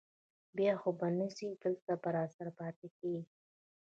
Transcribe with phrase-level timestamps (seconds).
[0.57, 3.21] بیا خو به نه ځې، تل به راسره پاتې کېږې؟